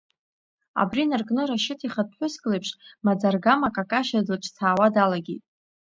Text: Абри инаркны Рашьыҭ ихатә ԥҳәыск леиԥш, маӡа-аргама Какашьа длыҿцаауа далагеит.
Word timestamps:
Абри 0.81 0.99
инаркны 1.05 1.41
Рашьыҭ 1.49 1.81
ихатә 1.83 2.11
ԥҳәыск 2.11 2.43
леиԥш, 2.49 2.69
маӡа-аргама 3.05 3.69
Какашьа 3.75 4.25
длыҿцаауа 4.25 4.87
далагеит. 4.93 5.43